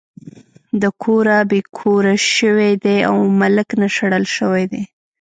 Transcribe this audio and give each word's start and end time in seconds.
د 0.81 0.83
کوره 1.03 1.37
بې 1.49 1.61
کوره 1.77 2.15
شوے 2.35 2.71
دے 2.83 2.97
او 3.09 3.17
ملک 3.41 3.69
نه 3.81 3.87
شړلے 3.95 4.29
شوے 4.37 4.63
دے 4.71 4.81